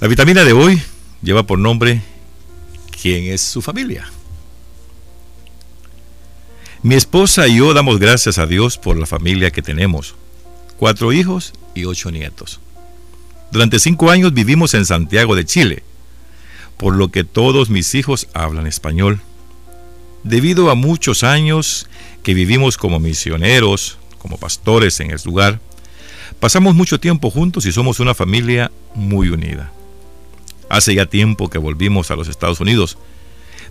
[0.00, 0.80] La vitamina de hoy
[1.22, 2.02] lleva por nombre
[3.02, 4.08] ¿Quién es su familia?
[6.84, 10.14] Mi esposa y yo damos gracias a Dios por la familia que tenemos.
[10.76, 12.60] Cuatro hijos y ocho nietos.
[13.50, 15.82] Durante cinco años vivimos en Santiago de Chile,
[16.76, 19.20] por lo que todos mis hijos hablan español.
[20.22, 21.88] Debido a muchos años
[22.22, 25.58] que vivimos como misioneros, como pastores en el lugar,
[26.38, 29.72] pasamos mucho tiempo juntos y somos una familia muy unida.
[30.68, 32.98] Hace ya tiempo que volvimos a los Estados Unidos,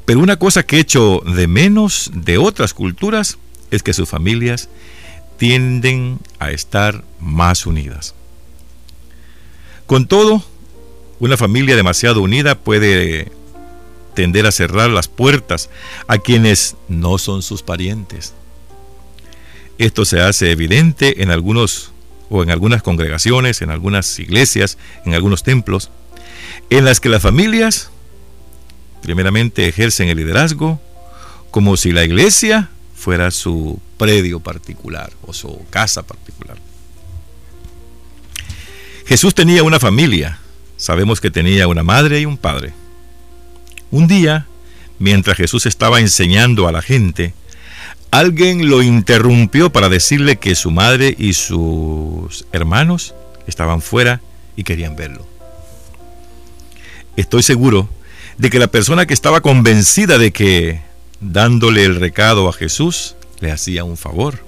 [0.06, 3.38] pero una cosa que he hecho de menos de otras culturas
[3.72, 4.70] es que sus familias
[5.38, 8.16] tienden a estar más unidas.
[9.86, 10.44] Con todo,
[11.20, 13.32] una familia demasiado unida puede
[14.14, 15.70] tender a cerrar las puertas
[16.08, 18.34] a quienes no son sus parientes.
[19.78, 21.92] Esto se hace evidente en algunos
[22.30, 25.92] o en algunas congregaciones, en algunas iglesias, en algunos templos,
[26.70, 27.90] en las que las familias
[29.02, 30.82] primeramente ejercen el liderazgo
[31.52, 36.58] como si la iglesia fuera su predio particular o su casa particular.
[39.06, 40.40] Jesús tenía una familia,
[40.76, 42.74] sabemos que tenía una madre y un padre.
[43.90, 44.48] Un día,
[45.00, 47.34] mientras Jesús estaba enseñando a la gente,
[48.12, 53.16] alguien lo interrumpió para decirle que su madre y sus hermanos
[53.48, 54.20] estaban fuera
[54.58, 55.26] y querían verlo.
[57.18, 57.90] Estoy seguro
[58.38, 60.82] de que la persona que estaba convencida de que
[61.20, 64.46] dándole el recado a Jesús le hacía un favor.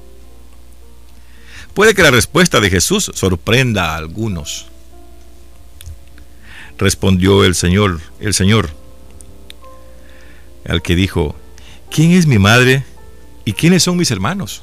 [1.73, 4.67] Puede que la respuesta de Jesús sorprenda a algunos.
[6.78, 8.70] Respondió el Señor, el Señor,
[10.67, 11.36] al que dijo,
[11.90, 12.84] ¿quién es mi madre
[13.45, 14.62] y quiénes son mis hermanos?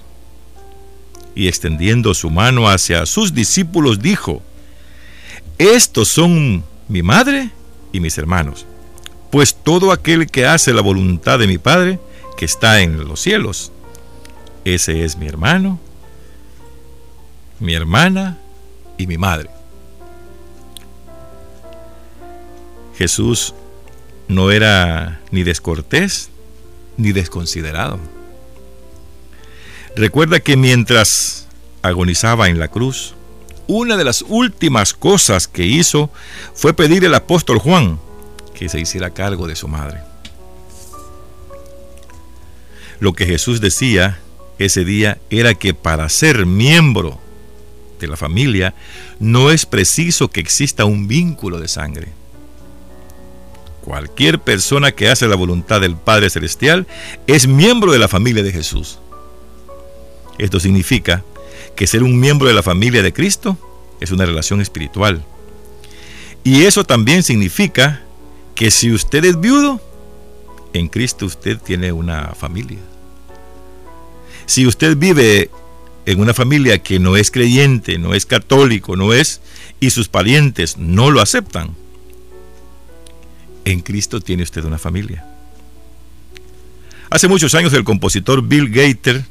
[1.35, 4.43] Y extendiendo su mano hacia sus discípulos dijo,
[5.59, 7.51] estos son mi madre
[7.93, 8.67] y mis hermanos,
[9.31, 11.99] pues todo aquel que hace la voluntad de mi Padre,
[12.37, 13.73] que está en los cielos,
[14.65, 15.79] ese es mi hermano,
[17.61, 18.39] mi hermana
[18.99, 19.51] y mi madre.
[22.97, 23.55] Jesús
[24.29, 26.31] no era ni descortés
[26.97, 27.99] ni desconsiderado.
[29.95, 31.47] Recuerda que mientras
[31.83, 33.15] agonizaba en la cruz,
[33.67, 36.11] una de las últimas cosas que hizo
[36.55, 37.99] fue pedir al apóstol Juan
[38.55, 40.01] que se hiciera cargo de su madre.
[43.01, 44.19] Lo que Jesús decía
[44.59, 47.21] ese día era que para ser miembro
[48.01, 48.75] de la familia
[49.19, 52.09] no es preciso que exista un vínculo de sangre.
[53.85, 56.87] Cualquier persona que hace la voluntad del Padre Celestial
[57.27, 58.99] es miembro de la familia de Jesús.
[60.39, 61.23] Esto significa
[61.77, 63.59] que ser un miembro de la familia de Cristo
[64.01, 65.25] es una relación espiritual.
[66.43, 68.03] Y eso también significa
[68.55, 69.81] que si usted es viudo,
[70.73, 72.79] en Cristo usted tiene una familia.
[74.47, 75.51] Si usted vive
[76.07, 79.41] en una familia que no es creyente, no es católico, no es,
[79.81, 81.75] y sus parientes no lo aceptan,
[83.65, 85.27] en Cristo tiene usted una familia.
[87.11, 89.23] Hace muchos años el compositor Bill Gator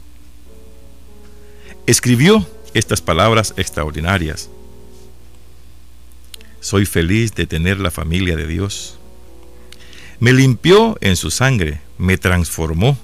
[1.86, 4.50] escribió estas palabras extraordinarias.
[6.60, 8.98] Soy feliz de tener la familia de Dios.
[10.20, 12.98] Me limpió en su sangre, me transformó.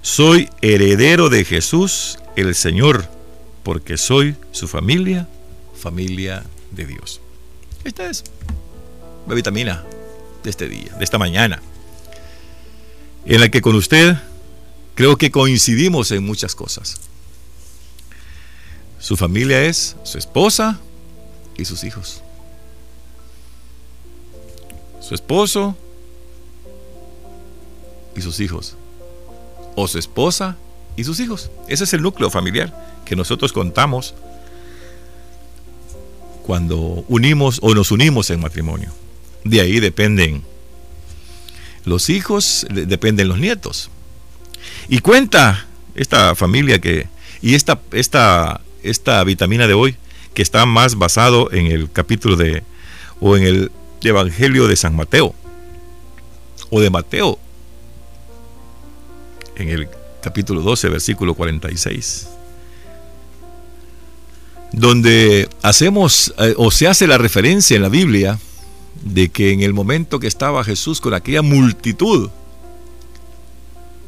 [0.00, 3.08] Soy heredero de Jesús, el Señor,
[3.62, 5.28] porque soy su familia,
[5.78, 7.20] familia de Dios.
[7.84, 8.24] Esta es
[9.28, 9.84] la vitamina
[10.42, 11.62] de este día, de esta mañana,
[13.26, 14.16] en la que con usted
[14.94, 17.00] creo que coincidimos en muchas cosas.
[19.02, 20.78] Su familia es su esposa
[21.58, 22.22] y sus hijos.
[25.00, 25.76] Su esposo
[28.14, 28.76] y sus hijos.
[29.74, 30.56] O su esposa
[30.94, 31.50] y sus hijos.
[31.66, 32.72] Ese es el núcleo familiar
[33.04, 34.14] que nosotros contamos
[36.46, 38.92] cuando unimos o nos unimos en matrimonio.
[39.42, 40.44] De ahí dependen
[41.84, 43.90] los hijos, dependen los nietos.
[44.88, 45.66] Y cuenta
[45.96, 47.08] esta familia que,
[47.40, 49.96] y esta, esta esta vitamina de hoy,
[50.34, 52.62] que está más basado en el capítulo de,
[53.20, 55.34] o en el Evangelio de San Mateo,
[56.70, 57.38] o de Mateo,
[59.56, 59.88] en el
[60.22, 62.28] capítulo 12, versículo 46,
[64.72, 68.38] donde hacemos, eh, o se hace la referencia en la Biblia,
[69.02, 72.30] de que en el momento que estaba Jesús con aquella multitud,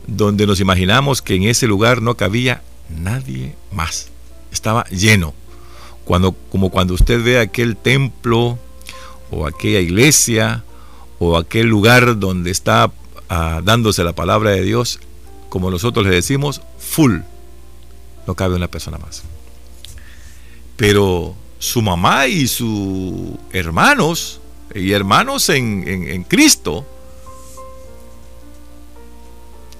[0.06, 4.10] donde nos imaginamos que en ese lugar no cabía nadie más
[4.54, 5.34] estaba lleno.
[6.04, 8.58] Cuando, como cuando usted ve aquel templo
[9.30, 10.64] o aquella iglesia
[11.18, 12.92] o aquel lugar donde está
[13.28, 15.00] ah, dándose la palabra de Dios,
[15.48, 17.20] como nosotros le decimos, full.
[18.26, 19.22] No cabe una persona más.
[20.76, 24.40] Pero su mamá y sus hermanos,
[24.74, 26.86] y hermanos en, en Cristo,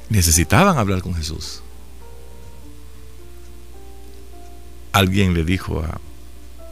[0.09, 1.64] necesitaban hablar con Jesús.
[4.95, 5.85] Alguien le dijo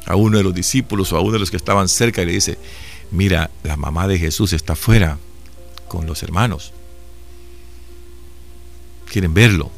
[0.07, 2.33] a, uno de los discípulos o a uno de los que estaban cerca y le
[2.33, 2.57] dice,
[3.11, 5.19] mira, la mamá de Jesús está afuera
[5.89, 6.73] con los hermanos.
[9.11, 9.73] Quieren verlo.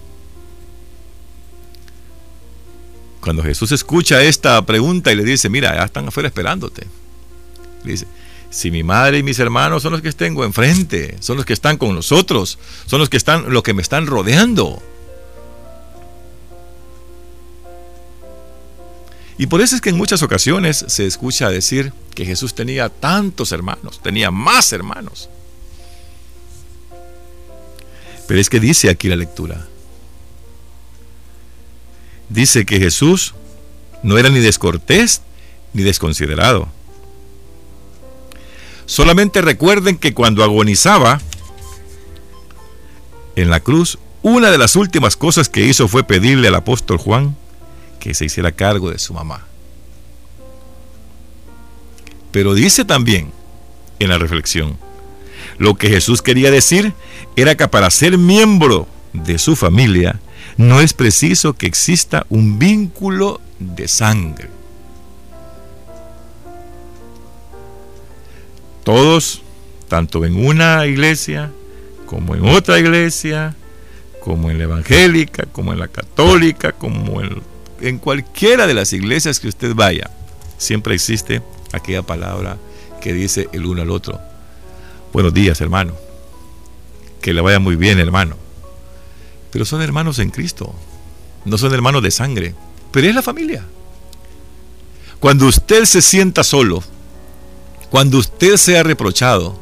[3.23, 6.87] Cuando Jesús escucha esta pregunta y le dice, mira, ya están afuera esperándote.
[7.83, 8.07] Le dice,
[8.51, 11.79] si mi madre y mis hermanos son los que tengo enfrente, son los que están
[11.79, 14.83] con nosotros, son los que están, los que me están rodeando.
[19.37, 23.51] Y por eso es que en muchas ocasiones se escucha decir que Jesús tenía tantos
[23.51, 25.29] hermanos, tenía más hermanos.
[28.29, 29.67] Pero es que dice aquí la lectura.
[32.29, 33.35] Dice que Jesús
[34.03, 35.23] no era ni descortés
[35.73, 36.69] ni desconsiderado.
[38.87, 41.21] Solamente recuerden que cuando agonizaba
[43.35, 47.37] en la cruz, una de las últimas cosas que hizo fue pedirle al apóstol Juan
[48.05, 49.47] que se hiciera cargo de su mamá.
[52.33, 53.33] Pero dice también
[53.99, 54.77] en la reflexión,
[55.57, 56.93] lo que Jesús quería decir
[57.35, 60.21] era que para ser miembro de su familia
[60.59, 64.51] no es preciso que exista un vínculo de sangre.
[68.85, 69.41] Todos,
[69.89, 71.51] tanto en una iglesia
[72.05, 73.57] como en otra iglesia,
[74.21, 77.54] como en la evangélica, como en la católica, como en
[77.89, 80.11] en cualquiera de las iglesias que usted vaya,
[80.57, 81.43] siempre existe
[81.73, 82.57] aquella palabra
[83.01, 84.19] que dice el uno al otro.
[85.13, 85.95] Buenos días, hermano.
[87.21, 88.37] Que le vaya muy bien, hermano.
[89.51, 90.75] Pero son hermanos en Cristo.
[91.45, 92.55] No son hermanos de sangre.
[92.91, 93.65] Pero es la familia.
[95.21, 96.83] Cuando usted se sienta solo,
[97.91, 99.59] cuando usted sea reprochado,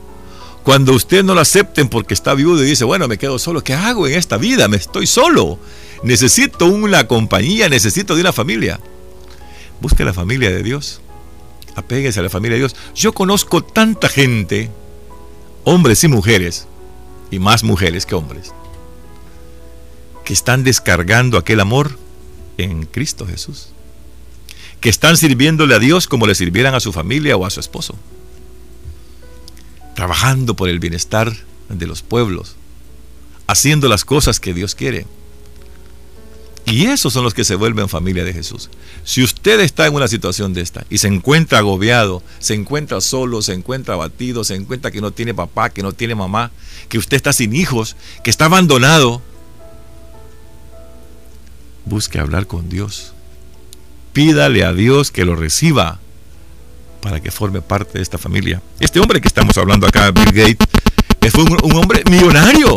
[0.62, 3.74] cuando usted no lo acepten porque está viudo y dice, bueno, me quedo solo, ¿qué
[3.74, 4.68] hago en esta vida?
[4.68, 5.58] Me estoy solo.
[6.02, 8.80] Necesito una compañía, necesito de una familia.
[9.80, 11.00] Busque la familia de Dios.
[11.76, 12.76] Apéguese a la familia de Dios.
[12.94, 14.70] Yo conozco tanta gente,
[15.64, 16.66] hombres y mujeres,
[17.30, 18.52] y más mujeres que hombres,
[20.24, 21.98] que están descargando aquel amor
[22.58, 23.68] en Cristo Jesús.
[24.80, 27.94] Que están sirviéndole a Dios como le sirvieran a su familia o a su esposo.
[29.94, 31.32] Trabajando por el bienestar
[31.68, 32.56] de los pueblos.
[33.46, 35.06] Haciendo las cosas que Dios quiere.
[36.64, 38.70] Y esos son los que se vuelven familia de Jesús.
[39.04, 43.42] Si usted está en una situación de esta y se encuentra agobiado, se encuentra solo,
[43.42, 46.52] se encuentra abatido, se encuentra que no tiene papá, que no tiene mamá,
[46.88, 49.22] que usted está sin hijos, que está abandonado,
[51.84, 53.12] busque hablar con Dios.
[54.12, 55.98] Pídale a Dios que lo reciba
[57.00, 58.62] para que forme parte de esta familia.
[58.78, 60.68] Este hombre que estamos hablando acá, Bill Gates,
[61.32, 62.76] fue un, un hombre millonario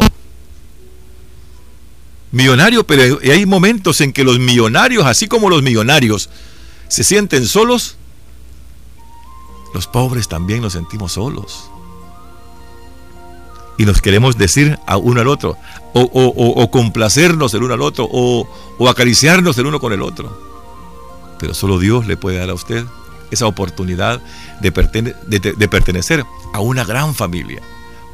[2.36, 6.30] millonario, pero hay momentos en que los millonarios, así como los millonarios,
[6.90, 7.96] se sienten solos,
[9.74, 11.72] los pobres también nos sentimos solos.
[13.78, 15.58] Y nos queremos decir a uno al otro,
[15.94, 18.48] o, complacernos el uno al otro, o,
[18.90, 20.38] acariciarnos el uno con el otro.
[21.40, 22.84] Pero solo Dios le puede dar a usted
[23.32, 24.22] esa oportunidad
[24.60, 27.62] de pertenecer a una gran familia.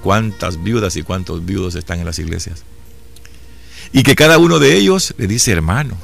[0.04, 2.64] ¿Cuántas viudas y cuántos viudos están en las iglesias?
[3.94, 5.98] Y que cada uno de ellos le dice hermano.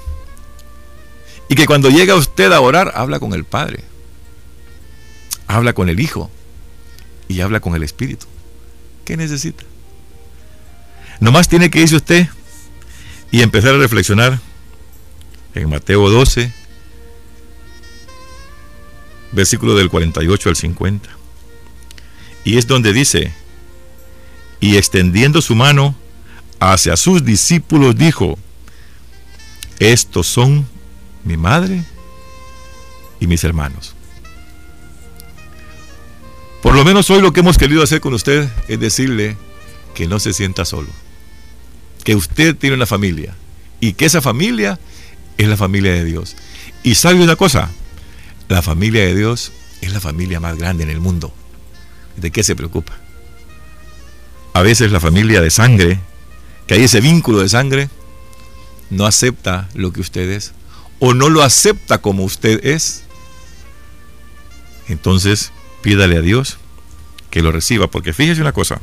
[1.50, 3.84] Y que cuando llega usted a orar, habla con el Padre.
[5.48, 6.30] Habla con el Hijo.
[7.28, 8.26] Y habla con el Espíritu.
[9.06, 9.64] ¿Qué necesita?
[11.20, 12.28] Nomás tiene que irse usted
[13.32, 14.40] y empezar a reflexionar
[15.56, 16.54] en Mateo 12,
[19.32, 21.10] versículo del 48 al 50.
[22.44, 23.34] Y es donde dice,
[24.60, 25.96] y extendiendo su mano,
[26.60, 28.38] hacia sus discípulos dijo,
[29.80, 30.68] estos son
[31.24, 31.84] mi madre
[33.20, 33.96] y mis hermanos.
[36.62, 39.38] Por lo menos hoy lo que hemos querido hacer con usted es decirle
[39.94, 40.90] que no se sienta solo,
[42.04, 43.36] que usted tiene una familia
[43.80, 44.80] y que esa familia
[45.38, 46.36] es la familia de Dios.
[46.84, 47.70] Y sabe una cosa,
[48.48, 51.34] la familia de Dios es la familia más grande en el mundo.
[52.16, 52.94] ¿De qué se preocupa?
[54.54, 56.00] A veces la familia de sangre
[56.68, 57.90] que hay ese vínculo de sangre,
[58.90, 60.54] no acepta lo que usted es
[61.00, 63.04] o no lo acepta como usted es,
[64.88, 66.58] entonces pídale a Dios
[67.30, 68.82] que lo reciba, porque fíjese una cosa,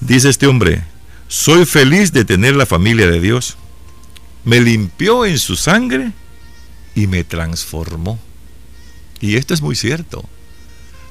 [0.00, 0.84] dice este hombre,
[1.26, 3.56] soy feliz de tener la familia de Dios,
[4.44, 6.12] me limpió en su sangre
[6.94, 8.18] y me transformó.
[9.20, 10.24] Y esto es muy cierto.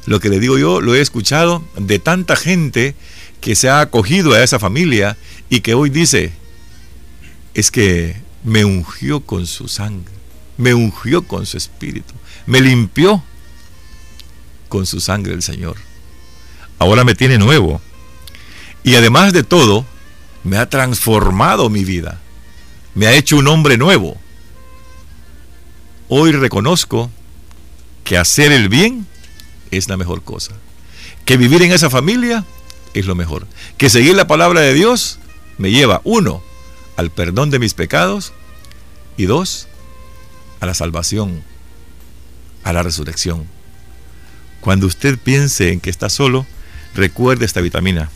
[0.06, 2.96] Lo que le digo yo lo he escuchado de tanta gente
[3.42, 5.18] que se ha acogido a esa familia
[5.50, 6.32] y que hoy dice,
[7.54, 10.14] es que me ungió con su sangre,
[10.58, 12.14] me ungió con su espíritu,
[12.46, 13.24] me limpió
[14.70, 15.78] con su sangre el Señor.
[16.80, 17.82] Ahora me tiene nuevo.
[18.84, 19.86] Y además de todo,
[20.44, 22.22] me ha transformado mi vida.
[22.96, 24.18] Me ha hecho un hombre nuevo.
[26.10, 27.12] Hoy reconozco
[28.04, 29.06] que hacer el bien
[29.72, 30.54] es la mejor cosa.
[31.26, 32.46] Que vivir en esa familia
[33.00, 33.48] es lo mejor.
[33.78, 35.20] Que seguir la palabra de Dios
[35.58, 36.44] me lleva, uno,
[36.96, 38.34] al perdón de mis pecados
[39.18, 39.68] y dos,
[40.60, 41.44] a la salvación,
[42.64, 43.48] a la resurrección.
[44.62, 46.46] Cuando usted piense en que está solo,
[46.96, 48.10] recuerde esta vitamina.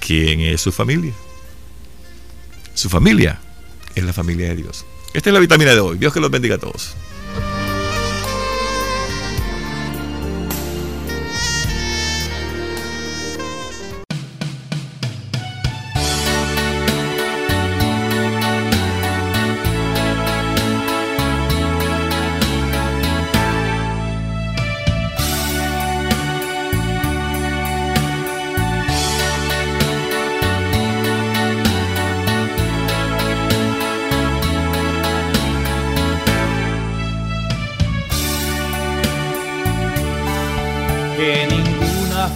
[0.00, 1.12] ¿Quién es su familia?
[2.74, 3.40] Su familia
[3.94, 4.84] es la familia de Dios.
[5.14, 5.98] Esta es la vitamina de hoy.
[5.98, 6.94] Dios que los bendiga a todos.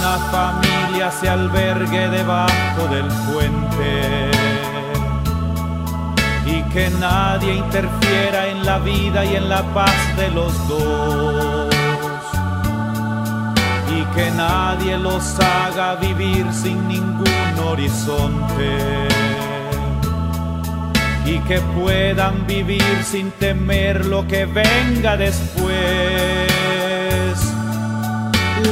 [0.00, 4.30] Ninguna familia se albergue debajo del puente.
[6.46, 11.74] Y que nadie interfiera en la vida y en la paz de los dos.
[13.90, 18.78] Y que nadie los haga vivir sin ningún horizonte.
[21.26, 26.59] Y que puedan vivir sin temer lo que venga después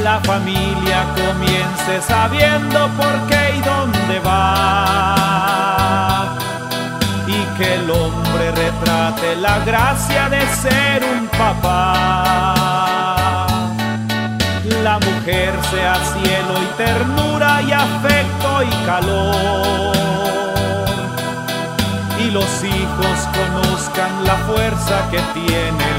[0.03, 5.15] la familia comience sabiendo por qué y dónde va.
[7.27, 12.55] Y que el hombre retrate la gracia de ser un papá.
[14.83, 19.97] La mujer sea cielo y ternura y afecto y calor.
[22.19, 25.98] Y los hijos conozcan la fuerza que tiene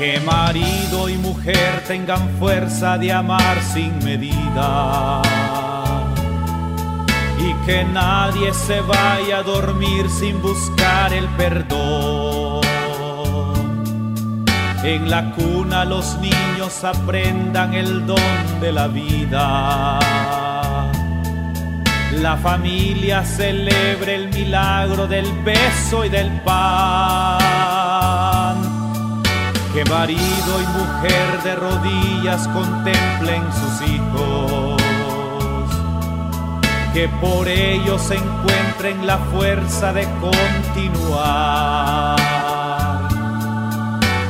[0.00, 5.20] Que marido y mujer tengan fuerza de amar sin medida.
[7.38, 12.62] Y que nadie se vaya a dormir sin buscar el perdón.
[14.84, 19.98] En la cuna los niños aprendan el don de la vida.
[22.22, 27.69] La familia celebre el milagro del beso y del pan
[29.72, 34.82] que marido y mujer de rodillas contemplen sus hijos,
[36.92, 42.18] que por ellos encuentren la fuerza de continuar.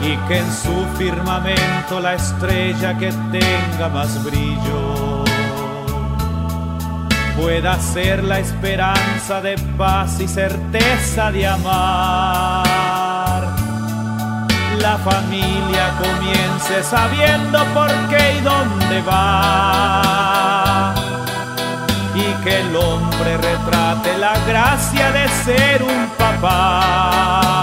[0.02, 5.24] Y que en su firmamento la estrella que tenga más brillo
[7.40, 12.79] pueda ser la esperanza de paz y certeza de amar
[14.80, 20.94] la familia comience sabiendo por qué y dónde va.
[22.14, 27.60] Y que el hombre retrate la gracia de ser un papá.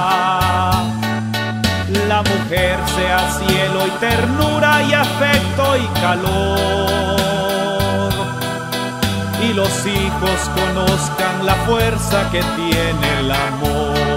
[2.07, 7.27] La mujer sea cielo y ternura y afecto y calor.
[9.43, 14.16] Y los hijos conozcan la fuerza que tiene el amor.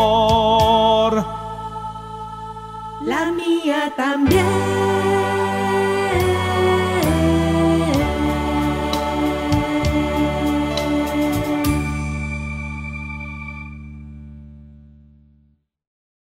[3.89, 5.00] también.